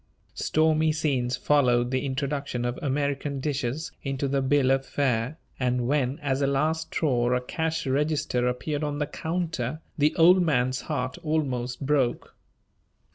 Stormy 0.33 0.91
scenes 0.91 1.37
followed 1.37 1.91
the 1.91 2.07
introduction 2.07 2.65
of 2.65 2.79
American 2.81 3.39
dishes 3.39 3.91
into 4.01 4.27
the 4.27 4.41
bill 4.41 4.71
of 4.71 4.83
fare, 4.83 5.37
and 5.59 5.85
when 5.87 6.17
as 6.23 6.41
a 6.41 6.47
last 6.47 6.87
straw 6.87 7.35
a 7.35 7.39
cash 7.39 7.85
register 7.85 8.47
appeared 8.47 8.83
on 8.83 8.97
the 8.97 9.05
counter, 9.05 9.79
the 9.99 10.15
old 10.15 10.41
man's 10.41 10.81
heart 10.81 11.19
almost 11.21 11.85
broke. 11.85 12.35